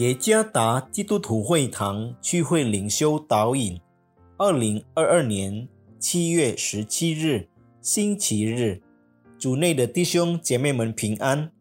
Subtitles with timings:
[0.00, 3.78] 耶加达基督徒会堂聚会灵修导引，
[4.38, 5.68] 二零二二年
[5.98, 7.46] 七月十七日，
[7.82, 8.80] 星期日，
[9.38, 11.52] 主内的弟兄姐妹们平安。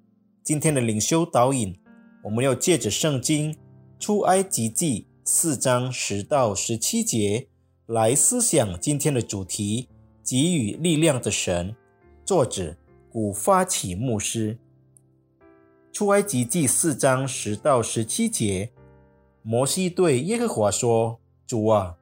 [0.41, 1.77] 今天的灵修导引，
[2.23, 3.53] 我们要借着圣经
[3.99, 7.49] 出埃及记四章十到十七节
[7.87, 9.89] 来思想今天的主题：
[10.23, 11.75] 给予力量的神。
[12.23, 12.77] 作者
[13.11, 14.57] 古发起牧师。
[15.91, 18.69] 出埃及记四章十到十七节，
[19.41, 21.97] 摩西对耶和华说：“主啊，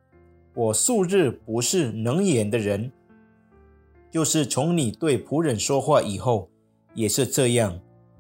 [0.54, 2.92] 我素日不是能言的人，
[4.12, 6.50] 就是从你对仆人说话以后，
[6.94, 7.80] 也是这样。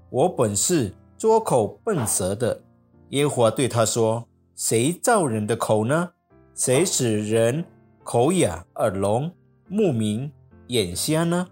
[0.09, 2.61] 我本是拙口笨舌的。”
[3.09, 6.11] 耶和华对他说：“谁造人的口呢？
[6.56, 7.63] 谁使人
[8.03, 9.31] 口哑、耳聋、
[9.67, 10.31] 目明、
[10.67, 11.47] 眼瞎呢？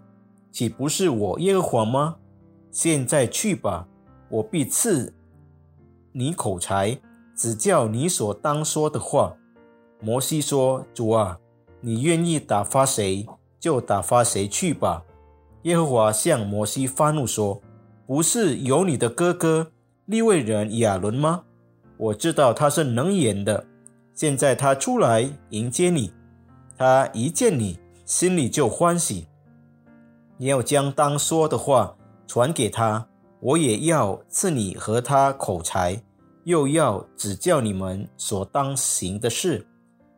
[0.50, 2.16] 岂不是我耶和华吗？
[2.72, 3.86] 现在去吧。”
[4.28, 5.14] 我必赐
[6.12, 6.98] 你口才，
[7.36, 9.36] 只教你所当说的话。
[10.00, 11.38] 摩西说：“主啊，
[11.80, 13.26] 你愿意打发谁，
[13.58, 15.04] 就打发谁去吧。”
[15.62, 17.60] 耶和华向摩西发怒说
[18.06, 19.72] ：“不是有你的哥哥
[20.04, 21.44] 利未人亚伦吗？
[21.96, 23.66] 我知道他是能言的。
[24.12, 26.12] 现在他出来迎接你，
[26.76, 29.26] 他一见你，心里就欢喜。
[30.36, 31.96] 你要将当说的话
[32.26, 33.08] 传给他。”
[33.40, 36.02] 我也要赐你和他口才，
[36.44, 39.66] 又要指教你们所当行的事。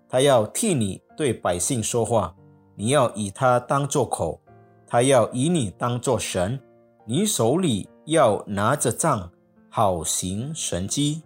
[0.08, 2.34] 他要替你对百姓说话，
[2.76, 4.40] 你要以他当作口，
[4.86, 6.58] 他要以你当作神。
[7.04, 9.30] 你手里要拿着杖，
[9.68, 11.22] 好行神机。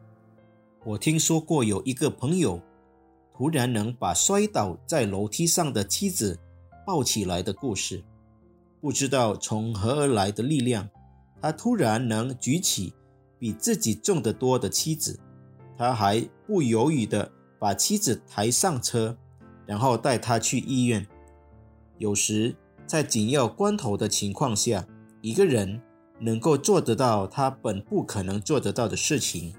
[0.84, 2.60] 我听说过有一个朋友，
[3.36, 6.38] 突然能把摔倒在楼梯上的妻子
[6.86, 8.02] 抱起来的故事，
[8.80, 10.88] 不知道从何而来的力量。
[11.42, 12.94] 他突然能举起
[13.36, 15.18] 比自己重得多的妻子，
[15.76, 19.18] 他还不犹豫地把妻子抬上车，
[19.66, 21.04] 然后带她去医院。
[21.98, 22.54] 有时
[22.86, 24.86] 在紧要关头的情况下，
[25.20, 25.82] 一个人
[26.20, 29.52] 能够做得到他本不可能做得到的事情。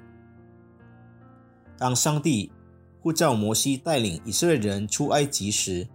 [1.77, 2.49] 当上帝
[3.01, 5.85] 呼召摩西带领以色列人出埃及时，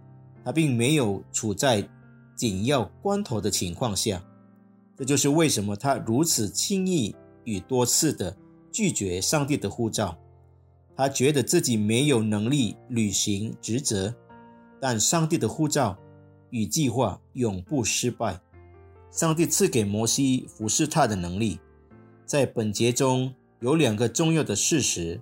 [0.45, 1.89] 他并没有处在
[2.35, 4.23] 紧要关头的情况下。
[4.99, 7.15] 这就是为什么他如此轻易
[7.45, 8.35] 与多次的
[8.69, 10.19] 拒绝上帝的呼召。
[10.93, 14.13] 他觉得自己没有能力履行职责，
[14.81, 15.97] 但上帝的呼召
[16.49, 18.41] 与计划永不失败。
[19.09, 21.61] 上帝赐给摩西服侍他的能力。
[22.25, 25.21] 在本节中有两个重要的事实：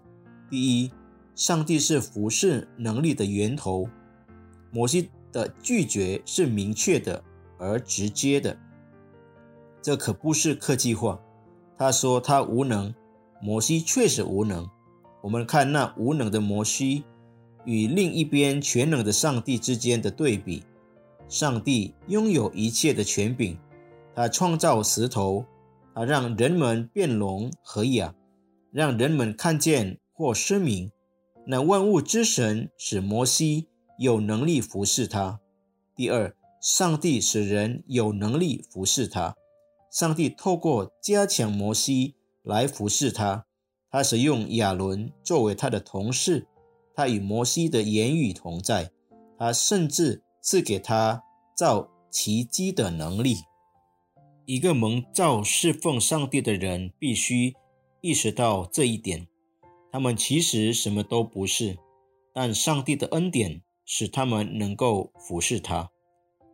[0.49, 0.91] 第一，
[1.35, 3.87] 上帝是服侍能力的源头。
[4.71, 7.23] 摩西的拒绝是明确的
[7.59, 8.57] 而直接的。
[9.81, 11.19] 这可不是客气话。
[11.77, 12.93] 他说他无能，
[13.41, 14.67] 摩西确实无能。
[15.21, 17.03] 我们看那无能的摩西
[17.65, 20.63] 与另一边全能的上帝之间的对比。
[21.27, 23.57] 上帝拥有一切的权柄，
[24.15, 25.45] 他创造石头，
[25.93, 28.15] 他让人们变聋和哑，
[28.71, 30.89] 让人们看见或失明。
[31.45, 33.67] 那万物之神使摩西
[33.99, 35.39] 有能力服侍他。
[35.95, 39.35] 第二，上帝使人有能力服侍他。
[39.89, 43.45] 上帝透过加强摩西来服侍他，
[43.89, 46.47] 他使用亚伦作为他的同事，
[46.93, 48.91] 他与摩西的言语同在，
[49.37, 51.23] 他甚至赐给他
[51.55, 53.37] 造奇迹的能力。
[54.45, 57.55] 一个蒙召侍奉上帝的人必须
[58.01, 59.27] 意识到这一点：
[59.91, 61.77] 他们其实什么都不是，
[62.33, 65.89] 但上帝的恩典使他们能够服侍他。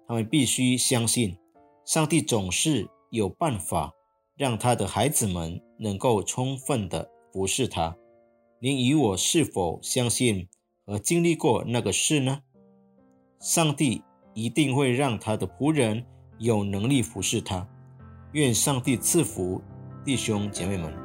[0.08, 1.38] 他们必须相信，
[1.84, 2.90] 上帝总是。
[3.14, 3.94] 有办法
[4.36, 7.96] 让他的孩子们能够充分的服侍他。
[8.60, 10.50] 您与我是否相信
[10.84, 12.42] 和经历过那个事呢？
[13.40, 14.02] 上帝
[14.34, 16.04] 一定会让他的仆人
[16.40, 17.70] 有能力服侍他。
[18.32, 19.62] 愿上帝赐福
[20.04, 21.03] 弟兄姐妹们。